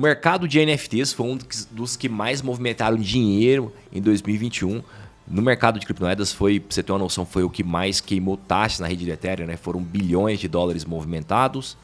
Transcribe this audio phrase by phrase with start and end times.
[0.00, 1.38] mercado de NFTs foi um
[1.70, 4.82] dos que mais movimentaram dinheiro em 2021.
[5.28, 8.36] No mercado de criptomoedas foi, pra você ter uma noção, foi o que mais queimou
[8.36, 9.56] taxas na rede de Ethereum, né?
[9.56, 11.76] Foram bilhões de dólares movimentados.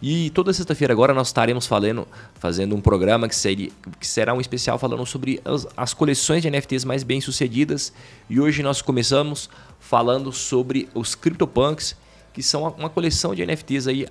[0.00, 4.40] E toda sexta-feira agora nós estaremos falando, fazendo um programa que, seria, que será um
[4.40, 7.92] especial falando sobre as, as coleções de NFTs mais bem sucedidas.
[8.28, 9.48] E hoje nós começamos
[9.80, 11.96] falando sobre os CryptoPunks,
[12.32, 14.06] que são uma coleção de NFTs aí,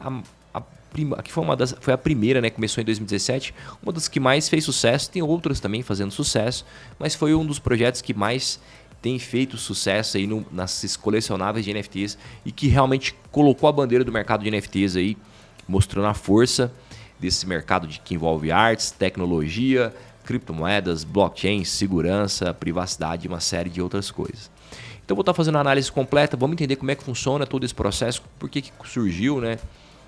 [1.17, 2.49] a, que foi, uma das, foi a primeira, né?
[2.49, 6.66] Começou em 2017, uma das que mais fez sucesso, tem outras também fazendo sucesso,
[6.98, 8.59] mas foi um dos projetos que mais
[9.02, 14.04] tem feito sucesso aí no, nas colecionáveis de NFTs e que realmente colocou a bandeira
[14.04, 15.16] do mercado de NFTs aí
[15.68, 16.73] mostrando a força
[17.20, 19.93] desse mercado de, que envolve artes, tecnologia,
[20.23, 24.49] criptomoedas, blockchain, segurança, privacidade e uma série de outras coisas.
[25.05, 27.76] Então vou estar fazendo uma análise completa, vamos entender como é que funciona todo esse
[27.76, 29.59] processo, por que, que surgiu, né?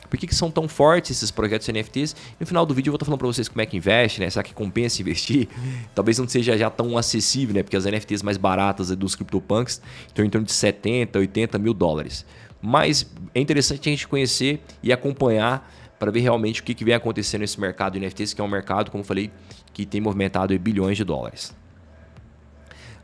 [0.09, 2.15] Por que, que são tão fortes esses projetos NFTs?
[2.39, 4.29] No final do vídeo eu vou estar falando para vocês como é que investe, né?
[4.29, 5.47] Será que compensa investir?
[5.93, 7.63] Talvez não seja já tão acessível, né?
[7.63, 12.25] Porque as NFTs mais baratas dos CryptoPunks estão em torno de 70, 80 mil dólares.
[12.61, 16.93] Mas é interessante a gente conhecer e acompanhar para ver realmente o que, que vem
[16.93, 19.31] acontecendo nesse mercado de NFTs, que é um mercado, como eu falei,
[19.73, 21.55] que tem movimentado bilhões de dólares.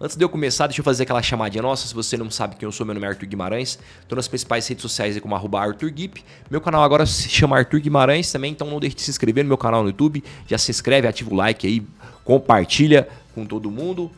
[0.03, 1.87] Antes de eu começar, deixa eu fazer aquela chamadinha nossa.
[1.87, 3.79] Se você não sabe quem eu sou, meu nome é Arthur Guimarães.
[4.01, 6.21] Estou nas principais redes sociais como arroba ArthurGuip.
[6.51, 9.47] Meu canal agora se chama Arthur Guimarães também, então não deixe de se inscrever no
[9.47, 10.21] meu canal no YouTube.
[10.45, 11.81] Já se inscreve, ativa o like aí,
[12.25, 14.11] compartilha com todo mundo.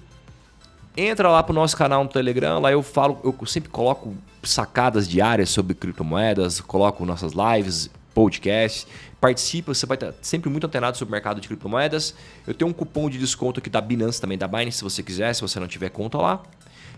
[0.98, 5.52] Entra lá pro nosso canal no Telegram, lá eu falo, eu sempre coloco sacadas diárias
[5.52, 8.88] sobre criptomoedas, coloco nossas lives, podcasts.
[9.22, 12.16] Participa, você vai estar sempre muito antenado sobre o mercado de criptomoedas.
[12.48, 15.34] Eu tenho um cupom de desconto aqui da Binance também, da Binance, se você quiser,
[15.36, 16.42] se você não tiver conta lá.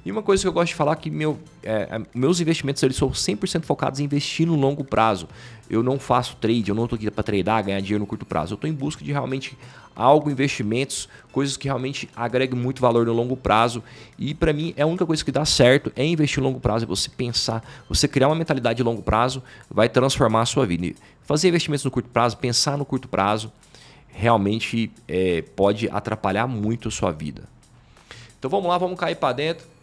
[0.05, 2.81] E uma coisa que eu gosto de falar é que meu, é, é meus investimentos
[2.83, 5.27] eles são 100% focados em investir no longo prazo.
[5.69, 8.53] Eu não faço trade, eu não estou aqui para tradar, ganhar dinheiro no curto prazo.
[8.53, 9.57] Eu estou em busca de realmente
[9.97, 13.83] algo, investimentos, coisas que realmente agreguem muito valor no longo prazo.
[14.17, 16.85] E para mim, é a única coisa que dá certo é investir no longo prazo,
[16.85, 20.95] é você pensar, você criar uma mentalidade de longo prazo, vai transformar a sua vida.
[21.23, 23.51] Fazer investimentos no curto prazo, pensar no curto prazo,
[24.07, 27.43] realmente é, pode atrapalhar muito a sua vida.
[28.37, 29.76] Então vamos lá, vamos cair para dentro.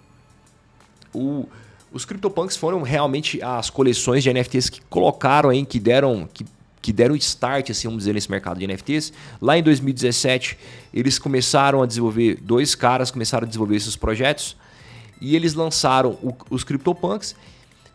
[1.15, 1.47] O,
[1.93, 6.45] os CryptoPunks foram realmente as coleções de NFTs que colocaram aí, que deram, que,
[6.83, 9.13] que deram start, assim, vamos dizer, nesse mercado de NFTs.
[9.41, 10.59] Lá em 2017,
[10.93, 14.57] eles começaram a desenvolver, dois caras começaram a desenvolver esses projetos
[15.21, 17.37] e eles lançaram o, os CryptoPunks.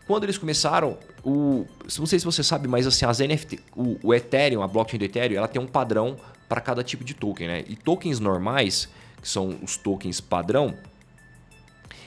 [0.07, 1.65] Quando eles começaram, o,
[1.97, 5.05] não sei se você sabe, mas assim, as NFT, o, o Ethereum, a blockchain do
[5.05, 7.63] Ethereum, ela tem um padrão para cada tipo de token, né?
[7.67, 8.89] E tokens normais,
[9.21, 10.73] que são os tokens padrão,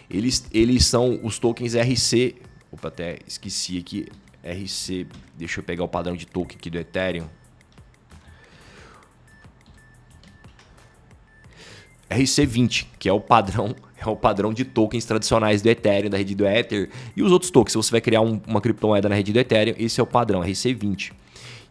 [0.09, 2.37] eles, eles são os tokens RC.
[2.71, 4.07] Opa, até esqueci aqui.
[4.43, 5.07] RC.
[5.37, 7.27] Deixa eu pegar o padrão de token aqui do Ethereum.
[12.11, 16.35] RC20, que é o padrão, é o padrão de tokens tradicionais do Ethereum, da rede
[16.35, 17.73] do Ether, e os outros tokens.
[17.73, 20.41] Se você vai criar um, uma criptomoeda na rede do Ethereum, esse é o padrão,
[20.41, 21.13] RC20.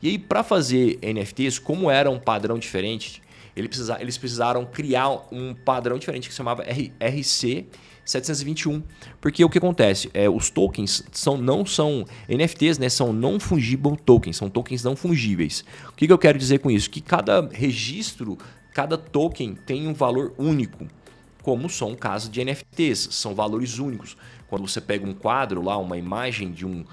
[0.01, 3.21] E aí, para fazer NFTs, como era um padrão diferente,
[3.55, 7.67] eles precisaram, criar um padrão diferente que se chamava RC
[8.05, 8.83] 721.
[9.19, 10.09] Porque o que acontece?
[10.13, 12.89] É, os tokens são, não são NFTs, né?
[12.89, 15.63] São non-fungible tokens, são tokens não fungíveis.
[15.89, 16.89] O que, que eu quero dizer com isso?
[16.89, 18.37] Que cada registro,
[18.73, 20.87] cada token tem um valor único.
[21.41, 24.15] Como são casos de NFTs, são valores únicos.
[24.47, 26.85] Quando você pega um quadro lá, uma imagem de um,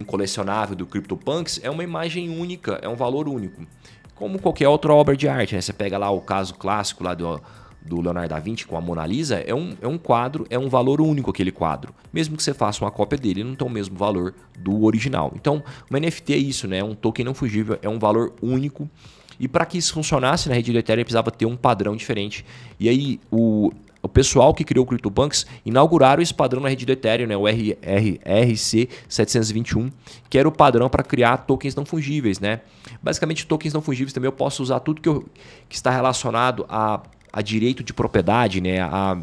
[0.00, 3.66] um colecionável do CryptoPunks, é uma imagem única, é um valor único.
[4.14, 5.60] Como qualquer outra obra de arte, né?
[5.60, 7.40] Você pega lá o caso clássico lá do
[7.86, 10.68] do Leonardo da Vinci com a Mona Lisa é um, é um quadro, é um
[10.68, 11.94] valor único aquele quadro.
[12.12, 15.32] Mesmo que você faça uma cópia dele, não tem o mesmo valor do original.
[15.34, 16.78] Então, o NFT é isso, né?
[16.78, 18.90] É um token não fugível, é um valor único.
[19.38, 22.44] E para que isso funcionasse na rede do Ethereum, precisava ter um padrão diferente.
[22.80, 23.70] E aí, o,
[24.02, 27.42] o pessoal que criou o CryptoPunks inauguraram esse padrão na rede do Ethereum, né, o
[27.42, 29.90] RC721,
[30.30, 32.38] que era o padrão para criar tokens não fungíveis.
[32.40, 32.60] Né?
[33.02, 35.26] Basicamente, tokens não fungíveis também eu posso usar tudo que, eu,
[35.68, 38.80] que está relacionado a a direito de propriedade, né?
[38.80, 39.18] A,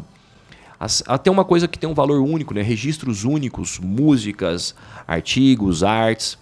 [1.06, 2.62] até uma coisa que tem um valor único, né?
[2.62, 4.74] Registros únicos, músicas,
[5.06, 6.38] artigos, artes.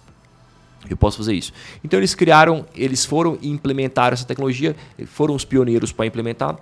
[0.89, 1.53] Eu posso fazer isso.
[1.83, 4.75] Então eles criaram, eles foram implementar essa tecnologia,
[5.05, 6.57] foram os pioneiros para implementar.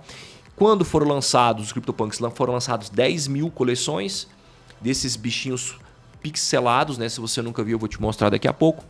[0.54, 4.28] Quando foram lançados os CryptoPunks, foram lançados 10 mil coleções
[4.80, 5.76] desses bichinhos
[6.22, 7.08] pixelados, né?
[7.08, 8.84] Se você nunca viu, eu vou te mostrar daqui a pouco.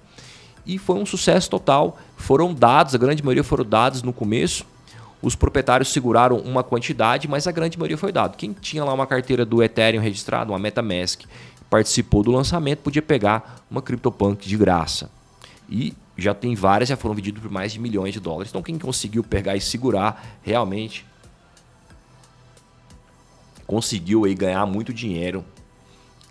[0.67, 1.99] E foi um sucesso total.
[2.17, 4.67] Foram dados, a grande maioria foram dados no começo
[5.23, 8.37] os proprietários seguraram uma quantidade, mas a grande maioria foi dado.
[8.37, 11.23] Quem tinha lá uma carteira do Ethereum registrada, uma MetaMask,
[11.71, 15.11] participou do lançamento, podia pegar uma CryptoPunk de graça.
[15.71, 18.51] E já tem várias, já foram vendidas por mais de milhões de dólares.
[18.51, 21.07] Então quem conseguiu pegar e segurar realmente
[23.67, 25.43] conseguiu aí ganhar muito dinheiro,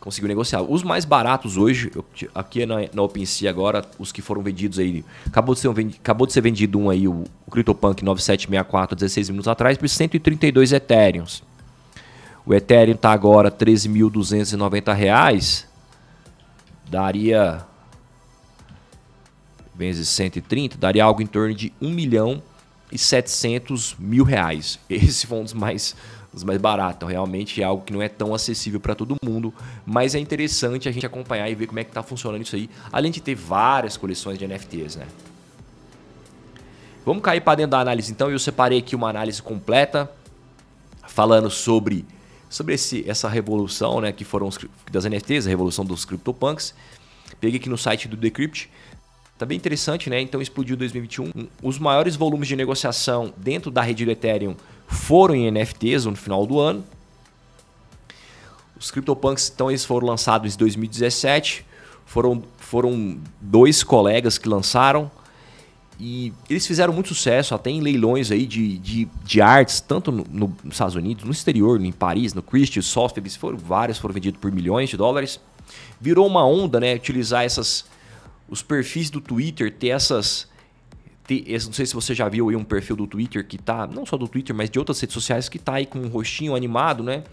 [0.02, 0.64] conseguiu negociar.
[0.64, 1.90] Os mais baratos hoje,
[2.36, 6.28] aqui na, na OpenSea agora, os que foram vendidos aí, acabou de ser, um, acabou
[6.28, 11.42] de ser vendido um aí, o, o CryptoPunk 9764, 16 minutos atrás, por 132 Ethereums.
[12.46, 15.66] O Ethereum está agora R$ 13.290,
[16.90, 17.66] daria
[19.76, 22.42] vezes 130, daria algo em torno de 1 milhão
[22.92, 24.80] e 700 mil reais.
[24.90, 25.96] Esses foram os mais,
[26.34, 26.98] os mais baratos.
[26.98, 29.54] Então, realmente é algo que não é tão acessível para todo mundo,
[29.86, 32.70] mas é interessante a gente acompanhar e ver como é que está funcionando isso aí,
[32.92, 35.08] além de ter várias coleções de NFTs, né?
[37.06, 38.30] Vamos cair para dentro da análise então.
[38.30, 40.12] Eu separei aqui uma análise completa
[41.08, 42.06] falando sobre
[42.48, 44.60] sobre esse, essa revolução, né, que foram os,
[44.92, 46.76] das NFTs, a revolução dos CryptoPunks.
[47.40, 48.70] Peguei aqui no site do Decrypt.
[49.38, 50.22] Tá bem interessante, né?
[50.22, 51.32] Então explodiu 2021.
[51.64, 54.56] Os maiores volumes de negociação dentro da rede do Ethereum
[54.92, 56.84] foram em NFTs no final do ano.
[58.80, 61.66] Os CryptoPunks, então, eles foram lançados em 2017.
[62.06, 65.10] Foram, foram dois colegas que lançaram.
[66.00, 70.26] E eles fizeram muito sucesso, até em leilões aí de, de, de artes, tanto no,
[70.28, 74.42] no, nos Estados Unidos, no exterior, em Paris, no Christie's, Sotheby's, foram vários foram vendidos
[74.42, 75.40] por milhões de dólares.
[76.00, 77.86] Virou uma onda, né, utilizar essas
[78.52, 80.51] os perfis do Twitter ter essas.
[81.26, 83.88] Ter, não sei se você já viu aí um perfil do Twitter que tá.
[83.88, 86.56] Não só do Twitter, mas de outras redes sociais que tá aí com um rostinho
[86.56, 87.24] animado, né?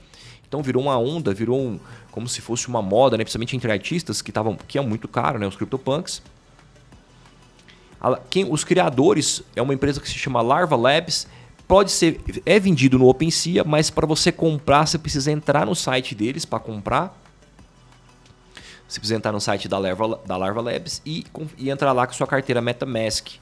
[0.47, 1.79] Então virou uma onda, virou um,
[2.11, 3.25] como se fosse uma moda, né?
[3.25, 4.57] Principalmente entre artistas que estavam.
[4.57, 5.47] que é muito caro, né?
[5.47, 6.23] Os CryptoPunks.
[8.31, 11.27] Quem, os criadores é uma empresa que se chama Larva Labs.
[11.67, 12.21] Pode ser.
[12.47, 16.59] É vendido no OpenSea, mas para você comprar, você precisa entrar no site deles para
[16.59, 17.15] comprar.
[18.89, 21.27] Você precisa entrar no site da Larva, da Larva Labs e,
[21.59, 23.33] e entrar lá com sua carteira MetaMask,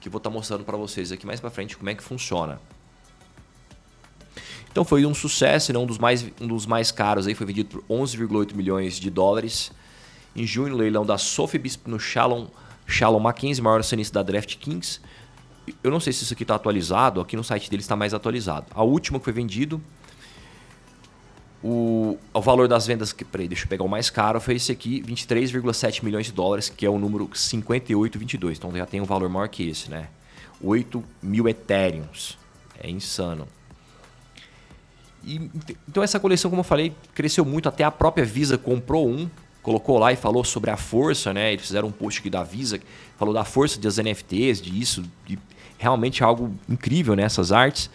[0.00, 2.60] que vou estar tá mostrando para vocês aqui mais para frente como é que funciona.
[4.70, 5.78] Então foi um sucesso, né?
[5.78, 9.72] um, dos mais, um dos mais caros, aí, foi vendido por 11,8 milhões de dólares.
[10.34, 12.46] Em junho, no leilão da Sotheby's no Shalom,
[12.86, 15.00] Shalom Mackenzie, maior acionista da DraftKings.
[15.82, 18.66] Eu não sei se isso aqui está atualizado, aqui no site dele está mais atualizado.
[18.74, 19.82] A última que foi vendido
[21.62, 24.72] o, o valor das vendas, que, peraí, deixa eu pegar o mais caro, foi esse
[24.72, 28.58] aqui, 23,7 milhões de dólares, que é o número 5822.
[28.58, 30.08] Então já tem um valor maior que esse, né?
[30.62, 32.38] 8 mil Ethereums.
[32.82, 33.46] É insano.
[35.22, 35.50] E,
[35.86, 37.68] então essa coleção, como eu falei, cresceu muito.
[37.68, 39.28] Até a própria Visa comprou um,
[39.62, 41.52] colocou lá e falou sobre a força, né?
[41.52, 42.80] Eles fizeram um post aqui da Visa,
[43.18, 45.38] falou da força das NFTs, disso, de
[45.76, 47.56] realmente algo incrível nessas né?
[47.56, 47.90] artes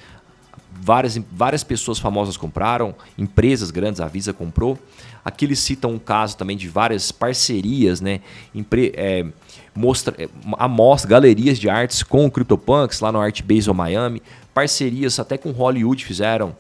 [0.81, 4.77] várias, várias pessoas famosas compraram, empresas grandes, a Visa comprou.
[5.23, 8.21] Aqui eles citam um caso também de várias parcerias, né?
[8.53, 9.25] Empre, é,
[9.73, 14.21] mostra, é, amostra, galerias de artes com o CryptoPunks lá no Art Basel Miami,
[14.53, 16.55] parcerias até com Hollywood fizeram.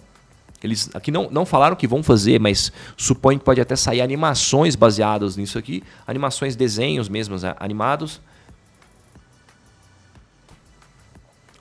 [0.63, 4.75] Eles aqui não, não falaram que vão fazer, mas suponho que pode até sair animações
[4.75, 7.55] baseadas nisso aqui, animações, desenhos mesmos né?
[7.59, 8.19] animados.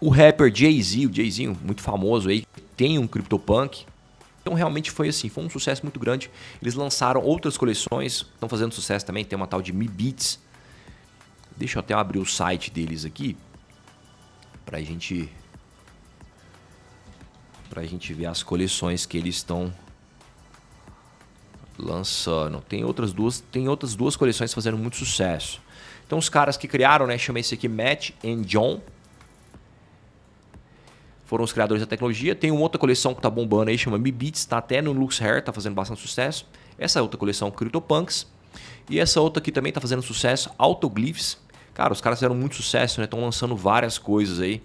[0.05, 2.45] O rapper Jay-Z, o Jay-Z, muito famoso aí,
[2.77, 3.87] tem um CryptoPunk.
[4.43, 6.31] Então realmente foi assim, foi um sucesso muito grande.
[6.61, 10.38] Eles lançaram outras coleções, estão fazendo sucesso também, tem uma tal de Mi Beats.
[11.57, 13.35] Deixa eu até abrir o site deles aqui
[14.67, 15.26] pra gente
[17.71, 19.73] pra gente ver as coleções que eles estão
[21.78, 22.61] lançando.
[22.61, 25.62] Tem outras duas, tem outras duas coleções fazendo muito sucesso.
[26.07, 28.83] Então os caras que criaram, né, chama esse aqui Matt and John
[31.25, 32.35] foram os criadores da tecnologia.
[32.35, 35.21] Tem uma outra coleção que está bombando aí, chama Mi Beats, está até no Lux
[35.21, 36.47] Hair, está fazendo bastante sucesso.
[36.78, 38.26] Essa outra coleção, CryptoPunks.
[38.88, 41.38] E essa outra aqui também está fazendo sucesso, Autoglyphs.
[41.73, 43.04] Cara, os caras fizeram muito sucesso, né?
[43.04, 44.62] Estão lançando várias coisas aí.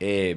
[0.00, 0.36] É,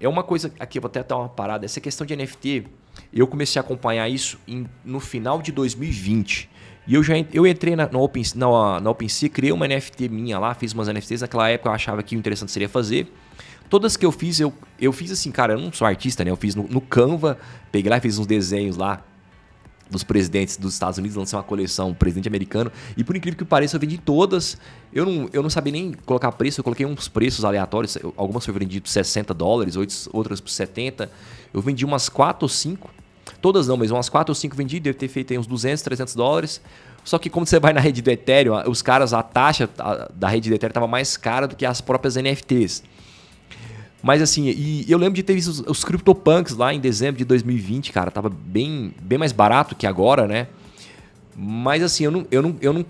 [0.00, 2.66] é uma coisa, aqui eu vou até dar uma parada, essa questão de NFT,
[3.12, 6.50] eu comecei a acompanhar isso em, no final de 2020.
[6.86, 10.38] E eu já eu entrei na, na, Open, na, na OpenSea, criei uma NFT minha
[10.38, 11.20] lá, fiz umas NFTs.
[11.20, 13.06] Naquela época eu achava que o interessante seria fazer.
[13.68, 16.30] Todas que eu fiz, eu, eu fiz assim, cara, eu não sou artista, né?
[16.30, 17.38] Eu fiz no, no Canva,
[17.70, 19.02] peguei lá e fiz uns desenhos lá
[19.92, 23.76] dos presidentes dos Estados Unidos, lancei uma coleção, presidente americano, e por incrível que pareça,
[23.76, 24.56] eu vendi todas.
[24.92, 28.58] Eu não, eu não sabia nem colocar preço, eu coloquei uns preços aleatórios, algumas foram
[28.58, 29.76] vendidas por 60 dólares,
[30.10, 31.10] outras por 70.
[31.52, 32.90] Eu vendi umas 4 ou 5,
[33.40, 36.14] todas não, mas umas 4 ou 5 vendi, deve ter feito aí uns 200, 300
[36.14, 36.60] dólares.
[37.04, 39.68] Só que quando você vai na rede do Ethereum, os caras, a taxa
[40.14, 42.82] da rede do Ethereum estava mais cara do que as próprias NFTs.
[44.02, 47.24] Mas assim, e eu lembro de ter visto os, os CryptoPunks lá em dezembro de
[47.24, 48.10] 2020, cara.
[48.10, 50.48] Tava bem, bem mais barato que agora, né?
[51.36, 52.26] Mas assim, eu não.
[52.30, 52.84] Eu não, eu não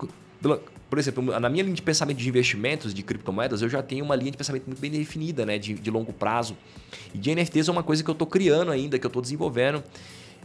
[0.93, 4.15] por exemplo, na minha linha de pensamento de investimentos de criptomoedas, eu já tenho uma
[4.15, 5.57] linha de pensamento muito bem definida, né?
[5.57, 6.55] De, de longo prazo.
[7.15, 9.83] E de NFTs é uma coisa que eu estou criando ainda, que eu estou desenvolvendo.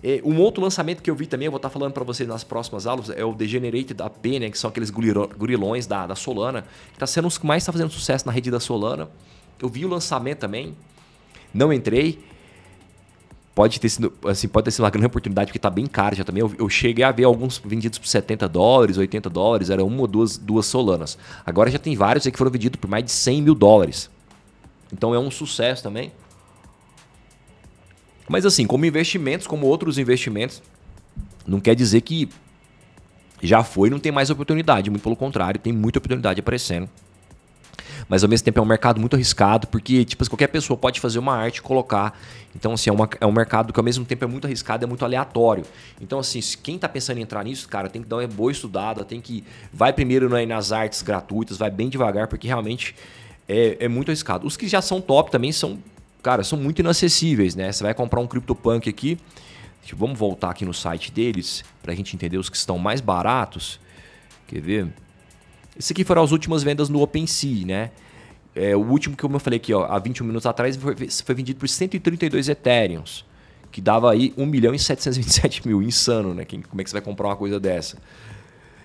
[0.02, 2.26] É, um outro lançamento que eu vi também, eu vou estar tá falando para vocês
[2.26, 4.48] nas próximas aulas, é o Degenerated AP, né?
[4.48, 6.62] Que são aqueles gurilões da, da Solana.
[6.62, 9.06] Que está sendo os que mais está fazendo sucesso na rede da Solana.
[9.60, 10.76] Eu vi o lançamento também.
[11.52, 12.22] Não entrei
[13.58, 16.22] pode ter sido, assim, pode ter sido uma grande oportunidade, porque está bem caro já
[16.22, 16.40] também.
[16.40, 20.06] Eu, eu, cheguei a ver alguns vendidos por 70 dólares, 80 dólares, era uma ou
[20.06, 21.18] duas, duas solanas.
[21.44, 24.08] Agora já tem vários aí que foram vendidos por mais de 100 mil dólares.
[24.92, 26.12] Então é um sucesso também.
[28.28, 30.62] Mas assim, como investimentos, como outros investimentos,
[31.44, 32.28] não quer dizer que
[33.42, 34.88] já foi não tem mais oportunidade.
[34.88, 36.88] Muito pelo contrário, tem muita oportunidade aparecendo
[38.08, 41.18] mas ao mesmo tempo é um mercado muito arriscado, porque tipo, qualquer pessoa pode fazer
[41.18, 42.18] uma arte e colocar.
[42.54, 44.86] Então, assim, é, uma, é um mercado que ao mesmo tempo é muito arriscado, é
[44.88, 45.64] muito aleatório.
[46.00, 49.04] Então, assim, quem está pensando em entrar nisso, cara, tem que dar uma boa estudada,
[49.04, 49.44] tem que.
[49.72, 52.94] Vai primeiro nas artes gratuitas, vai bem devagar, porque realmente
[53.48, 54.46] é, é muito arriscado.
[54.46, 55.78] Os que já são top também são,
[56.22, 57.70] cara, são muito inacessíveis, né?
[57.70, 59.18] Você vai comprar um CryptoPunk aqui.
[59.96, 63.80] Vamos voltar aqui no site deles para a gente entender os que estão mais baratos.
[64.46, 64.88] Quer ver?
[65.78, 67.90] Esse aqui foram as últimas vendas no OpenSea, né?
[68.54, 71.60] É, o último que eu falei aqui, ó, há 21 minutos atrás, foi, foi vendido
[71.60, 73.24] por 132 Ethereums,
[73.70, 75.80] que dava aí 1 milhão e 727 mil.
[75.80, 76.44] Insano, né?
[76.44, 77.98] Quem, como é que você vai comprar uma coisa dessa?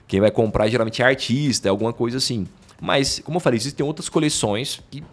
[0.07, 2.45] Quem vai comprar geralmente é artista, é alguma coisa assim.
[2.79, 5.03] Mas, como eu falei, existem outras coleções que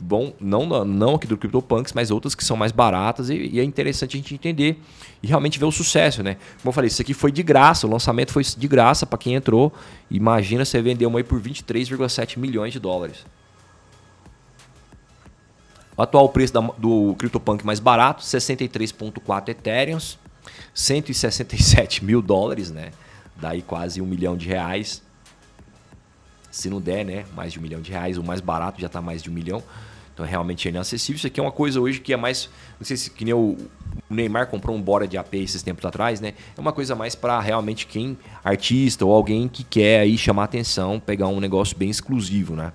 [0.00, 3.64] bom, não, não aqui do CryptoPunks, mas outras que são mais baratas e, e, é
[3.64, 4.80] interessante a gente entender
[5.22, 6.36] e realmente ver o sucesso, né?
[6.62, 9.34] Como eu falei, isso aqui foi de graça, o lançamento foi de graça para quem
[9.34, 9.72] entrou.
[10.10, 13.24] Imagina você vender uma aí por 23,7 milhões de dólares.
[15.96, 20.18] O atual preço da, do CryptoPunk mais barato, 63,4 Ethereums,
[20.72, 22.90] 167 mil dólares, né?
[23.36, 25.02] Daí quase um milhão de reais.
[26.50, 27.26] Se não der, né?
[27.34, 29.62] Mais de um milhão de reais, o mais barato já está mais de um milhão.
[30.20, 31.16] Então realmente é inacessível.
[31.16, 32.50] Isso aqui é uma coisa hoje que é mais.
[32.78, 33.56] Não sei se que nem o
[34.10, 36.34] Neymar comprou um Bora de AP esses tempos atrás, né?
[36.54, 41.00] É uma coisa mais para realmente quem, artista ou alguém que quer aí chamar atenção,
[41.00, 42.70] pegar um negócio bem exclusivo, né?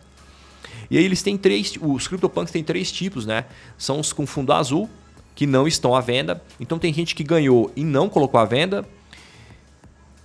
[0.90, 1.78] E aí eles têm três.
[1.80, 3.46] Os CryptoPunks têm três tipos, né?
[3.78, 4.90] São os com fundo azul,
[5.36, 6.42] que não estão à venda.
[6.60, 8.84] Então tem gente que ganhou e não colocou à venda.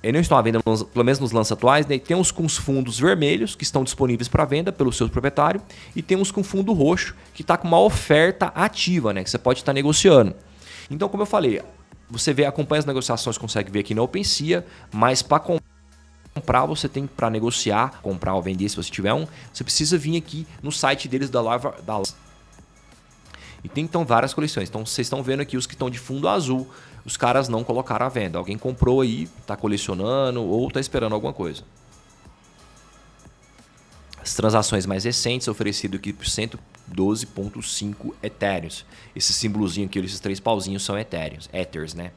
[0.03, 1.87] Eles não estão à venda, pelo menos nos lances atuais.
[1.87, 1.99] Né?
[1.99, 5.61] Tem uns com os fundos vermelhos, que estão disponíveis para venda pelo seu proprietário.
[5.95, 9.23] E tem uns com fundo roxo, que está com uma oferta ativa, né?
[9.23, 10.35] que você pode estar tá negociando.
[10.91, 11.61] Então, como eu falei,
[12.09, 15.41] você vê, acompanha as negociações, consegue ver aqui na OpenSea, mas para
[16.35, 20.17] comprar, você tem para negociar, comprar ou vender, se você tiver um, você precisa vir
[20.17, 21.77] aqui no site deles da Lava.
[21.87, 22.03] Da...
[23.63, 24.69] E tem então várias coleções.
[24.69, 26.69] Então vocês estão vendo aqui os que estão de fundo azul
[27.05, 28.39] os caras não colocaram à venda.
[28.39, 31.63] Alguém comprou aí, está colecionando ou está esperando alguma coisa.
[34.23, 38.85] As transações mais recentes oferecido aqui por 112.5 Ethereums.
[39.17, 42.13] Esse símbolozinho aqui, esses três pauzinhos são Ethereums, Ethers, né?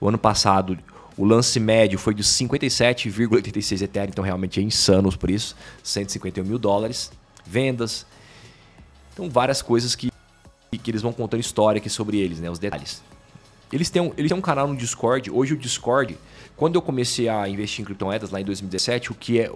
[0.00, 0.78] O ano passado
[1.20, 6.58] o lance médio foi de 57,86 Ethereum, então realmente é insano os preços, 151 mil
[6.58, 7.12] dólares.
[7.44, 8.06] Vendas.
[9.12, 10.10] Então, várias coisas que,
[10.82, 12.48] que eles vão contando história aqui sobre eles, né?
[12.48, 13.02] Os detalhes.
[13.70, 15.30] Eles têm, um, eles têm um canal no Discord.
[15.30, 16.16] Hoje o Discord,
[16.56, 19.52] quando eu comecei a investir em criptomoedas lá em 2017, o que é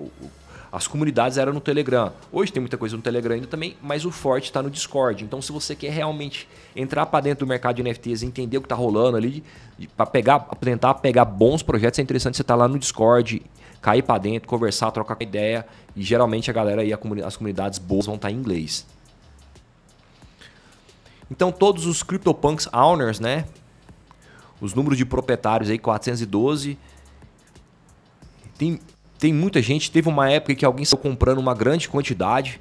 [0.75, 2.13] as comunidades eram no Telegram.
[2.33, 5.23] Hoje tem muita coisa no Telegram ainda também, mas o forte está no Discord.
[5.23, 8.65] Então, se você quer realmente entrar para dentro do mercado de NFTs, entender o que
[8.65, 9.45] está rolando ali,
[9.97, 13.41] para pegar, tentar pegar bons projetos, é interessante você estar tá lá no Discord,
[13.81, 15.65] cair para dentro, conversar, trocar ideia.
[15.95, 18.85] E geralmente a galera aí, as comunidades boas vão estar tá em inglês.
[21.31, 23.45] Então, todos os CryptoPunks owners, né?
[24.61, 26.77] Os números de proprietários aí, 412.
[28.59, 28.81] Tem
[29.19, 32.61] tem muita gente, teve uma época que alguém saiu comprando uma grande quantidade.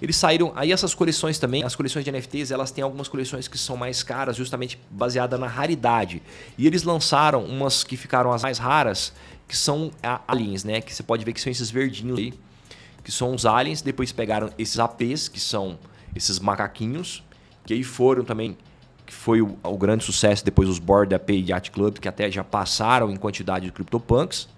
[0.00, 3.56] Eles saíram, aí essas coleções também, as coleções de NFTs, elas têm algumas coleções que
[3.56, 6.22] são mais caras, justamente baseada na raridade.
[6.58, 9.12] E eles lançaram umas que ficaram as mais raras,
[9.48, 9.90] que são
[10.26, 10.80] aliens, né?
[10.80, 12.34] Que você pode ver que são esses verdinhos aí,
[13.02, 13.80] que são os aliens.
[13.80, 15.78] Depois pegaram esses APs, que são
[16.14, 17.22] esses macaquinhos,
[17.64, 18.56] que aí foram também
[19.06, 22.42] que foi o, o grande sucesso depois os Board e Yacht Club, que até já
[22.42, 24.48] passaram em quantidade de CryptoPunks.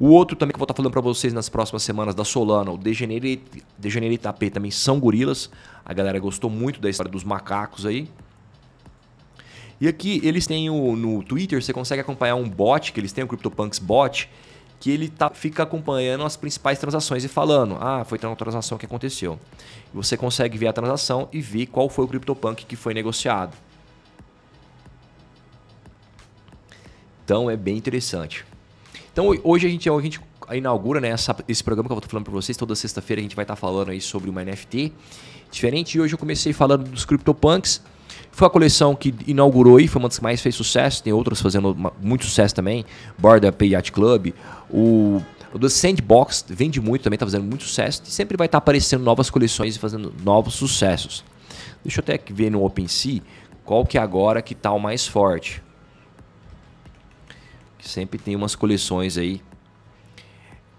[0.00, 2.70] O outro também que eu vou estar falando para vocês nas próximas semanas da Solana,
[2.70, 5.50] o Degenerate AP também são gorilas.
[5.84, 8.08] A galera gostou muito da história dos macacos aí.
[9.80, 13.24] E aqui eles têm o, no Twitter, você consegue acompanhar um bot, que eles têm
[13.24, 14.28] o CryptoPunks bot,
[14.78, 18.86] que ele tá, fica acompanhando as principais transações e falando, ah, foi uma transação que
[18.86, 19.38] aconteceu.
[19.92, 23.56] Você consegue ver a transação e ver qual foi o CryptoPunk que foi negociado.
[27.24, 28.44] Então é bem interessante.
[29.18, 30.20] Então hoje a gente, a gente
[30.52, 32.56] inaugura né, essa, esse programa que eu estou falando para vocês.
[32.56, 34.92] Toda sexta-feira a gente vai estar tá falando aí sobre uma NFT
[35.50, 35.98] diferente.
[35.98, 37.82] E hoje eu comecei falando dos CryptoPunks.
[38.30, 41.02] Foi a coleção que inaugurou e foi uma das que mais fez sucesso.
[41.02, 42.84] Tem outras fazendo muito sucesso também.
[43.18, 44.28] Borda Pay Yacht Club.
[44.70, 45.20] O,
[45.52, 48.04] o do Sandbox vende muito também, está fazendo muito sucesso.
[48.06, 51.24] E sempre vai estar tá aparecendo novas coleções e fazendo novos sucessos.
[51.82, 53.20] Deixa eu até ver no OpenSea
[53.64, 55.60] qual que é agora que está o mais forte.
[57.80, 59.42] Sempre tem umas coleções aí.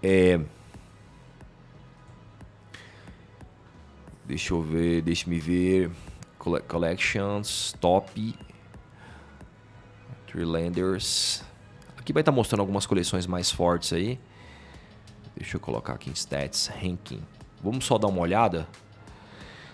[0.02, 0.40] É...
[4.24, 5.90] Deixa eu ver, deixa me ver.
[6.38, 8.34] Collections, Top,
[10.26, 11.44] Treelanders.
[11.98, 14.18] Aqui vai estar tá mostrando algumas coleções mais fortes aí.
[15.36, 17.22] Deixa eu colocar aqui em Stats, Ranking.
[17.62, 18.66] Vamos só dar uma olhada.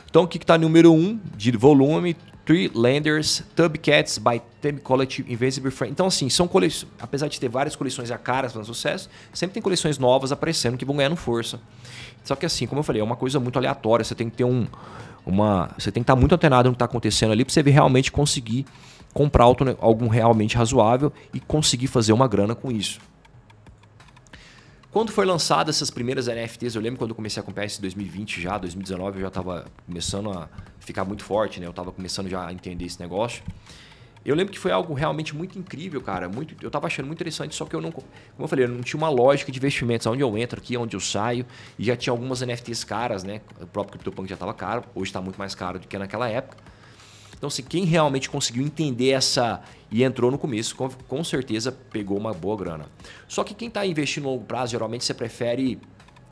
[0.09, 5.31] Então, o que está número 1 um, de volume, Three Landers, Tubcats by Theme Collective
[5.31, 5.91] Invisible Frame.
[5.91, 6.89] Então, assim, são coleções.
[7.01, 10.85] Apesar de ter várias coleções a caras fazendo sucesso, sempre tem coleções novas aparecendo que
[10.85, 11.59] vão ganhando força.
[12.23, 14.05] Só que, assim, como eu falei, é uma coisa muito aleatória.
[14.05, 14.65] Você tem que ter um.
[15.27, 18.13] Uma, você tem que estar muito antenado no que está acontecendo ali para você realmente
[18.13, 18.65] conseguir
[19.13, 23.01] comprar algo realmente razoável e conseguir fazer uma grana com isso.
[24.97, 27.83] Quando foi lançada essas primeiras NFTs, eu lembro quando eu comecei a acompanhar isso em
[27.83, 30.49] 2020 já, 2019 eu já estava começando a
[30.81, 31.67] ficar muito forte, né?
[31.67, 33.43] Eu estava começando já a entender esse negócio.
[34.25, 36.31] Eu lembro que foi algo realmente muito incrível, cara.
[36.31, 38.07] Muito, eu estava achando muito interessante, só que eu não, como
[38.39, 40.07] eu falei, eu não tinha uma lógica de investimentos.
[40.07, 41.45] Onde eu entro aqui, onde eu saio.
[41.79, 43.43] E já tinha algumas NFTs caras, né?
[43.61, 46.57] O próprio CryptoPunk já estava caro, hoje está muito mais caro do que naquela época.
[47.37, 51.71] Então, se assim, quem realmente conseguiu entender essa e entrou no começo, com, com certeza
[51.71, 52.87] pegou uma boa grana.
[53.29, 55.79] Só que quem está investindo no longo prazo, geralmente você prefere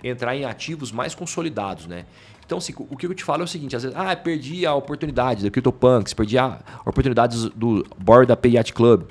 [0.02, 2.04] entrar em ativos mais consolidados, né?
[2.44, 4.74] Então, assim, o que eu te falo é o seguinte: às vezes, ah, perdi a
[4.74, 9.04] oportunidade da CryptoPunks, perdi a oportunidade do board da Payat Club.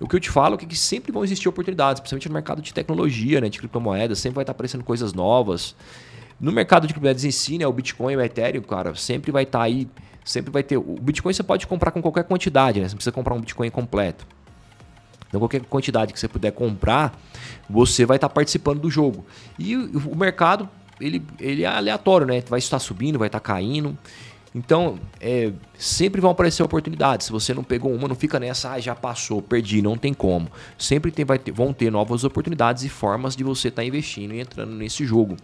[0.00, 2.72] O que eu te falo é que sempre vão existir oportunidades, principalmente no mercado de
[2.72, 5.76] tecnologia, né, de criptomoedas, sempre vai estar aparecendo coisas novas.
[6.40, 9.42] No mercado de criptomoedas em si, né, o Bitcoin e o Ethereum, cara, sempre vai
[9.42, 9.86] estar aí
[10.24, 10.76] sempre vai ter.
[10.76, 12.88] O Bitcoin você pode comprar com qualquer quantidade, né?
[12.88, 14.26] Você não precisa comprar um Bitcoin completo.
[15.28, 17.16] Então, qualquer quantidade que você puder comprar,
[17.68, 19.24] você vai estar participando do jogo.
[19.58, 20.68] E o mercado,
[21.00, 22.42] ele, ele é aleatório, né?
[22.48, 23.96] Vai estar subindo, vai estar caindo.
[24.52, 27.26] Então, é, sempre vão aparecer oportunidades.
[27.26, 30.50] Se você não pegou uma, não fica nessa, ah, já passou, perdi, não tem como.
[30.76, 34.34] Sempre tem, vai ter, vão ter novas oportunidades e formas de você estar tá investindo
[34.34, 35.36] e entrando nesse jogo.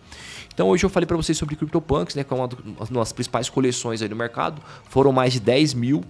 [0.52, 2.48] Então, hoje eu falei para vocês sobre CryptoPunks, né, que é uma
[2.90, 4.60] das principais coleções aí no mercado.
[4.88, 6.02] Foram mais de 10 mil.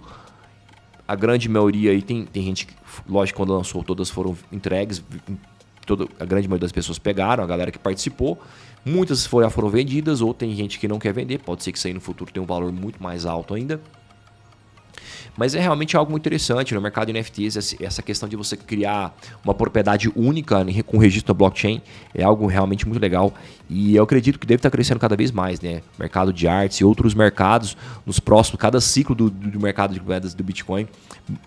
[1.07, 2.67] A grande maioria aí tem, tem gente,
[3.07, 5.03] lógico, quando lançou, todas foram entregues.
[5.87, 8.39] Toda, a grande maioria das pessoas pegaram, a galera que participou.
[8.85, 11.87] Muitas foram, foram vendidas, ou tem gente que não quer vender, pode ser que isso
[11.87, 13.81] aí no futuro tenha um valor muito mais alto ainda.
[15.37, 19.15] Mas é realmente algo muito interessante no mercado de NFTs, essa questão de você criar
[19.43, 21.81] uma propriedade única né, com registro na blockchain
[22.13, 23.33] é algo realmente muito legal
[23.69, 25.81] e eu acredito que deve estar crescendo cada vez mais, né?
[25.99, 30.33] Mercado de artes e outros mercados nos próximos, cada ciclo do, do mercado de moedas
[30.33, 30.87] do Bitcoin,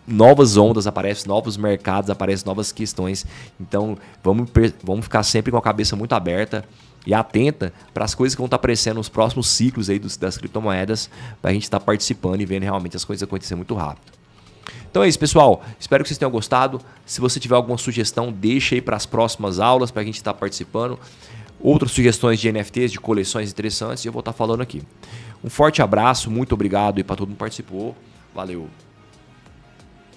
[0.07, 3.25] novas ondas aparecem, novos mercados aparecem, novas questões.
[3.59, 4.51] Então vamos,
[4.83, 6.65] vamos ficar sempre com a cabeça muito aberta
[7.07, 10.37] e atenta para as coisas que vão estar aparecendo nos próximos ciclos aí dos, das
[10.37, 11.11] criptomoedas,
[11.41, 14.13] para a gente estar participando e vendo realmente as coisas acontecer muito rápido.
[14.91, 15.63] Então é isso, pessoal.
[15.79, 16.81] Espero que vocês tenham gostado.
[17.07, 20.35] Se você tiver alguma sugestão, deixe aí para as próximas aulas para a gente estar
[20.35, 20.99] participando.
[21.61, 24.83] Outras sugestões de NFTs, de coleções interessantes, eu vou estar falando aqui.
[25.45, 27.95] Um forte abraço, muito obrigado e para todo mundo que participou.
[28.35, 28.69] Valeu!